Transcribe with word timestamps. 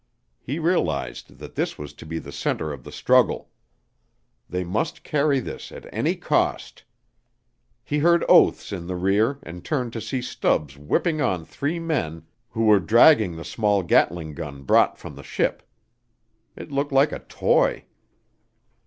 He 0.39 0.57
realized 0.57 1.37
that 1.37 1.53
this 1.53 1.77
was 1.77 1.93
to 1.93 2.07
be 2.07 2.17
the 2.17 2.31
centre 2.31 2.73
of 2.73 2.83
the 2.83 2.91
struggle. 2.91 3.51
They 4.49 4.63
must 4.63 5.03
carry 5.03 5.39
this 5.39 5.71
at 5.71 5.85
any 5.93 6.15
cost. 6.15 6.85
He 7.83 7.99
heard 7.99 8.25
oaths 8.27 8.71
in 8.71 8.87
the 8.87 8.95
rear 8.95 9.37
and 9.43 9.63
turned 9.63 9.93
to 9.93 10.01
see 10.01 10.23
Stubbs 10.23 10.75
whipping 10.75 11.21
on 11.21 11.45
three 11.45 11.77
men 11.77 12.25
who 12.49 12.63
were 12.65 12.79
dragging 12.79 13.35
the 13.35 13.45
small 13.45 13.83
Gatling 13.83 14.33
gun 14.33 14.63
brought 14.63 14.97
from 14.97 15.13
the 15.15 15.21
ship. 15.23 15.61
It 16.55 16.71
looked 16.71 16.91
like 16.91 17.11
a 17.11 17.19
toy. 17.19 17.85